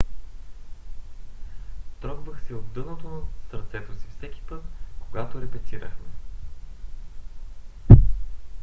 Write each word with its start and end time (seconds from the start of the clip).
"трогвах 2.01 2.43
се 2.47 2.53
от 2.53 2.71
дъното 2.73 3.09
на 3.09 3.21
сърцето 3.51 3.93
си 3.99 4.05
всеки 4.17 4.41
път 4.41 4.63
когато 4.99 5.41
репетирахме 5.41 6.07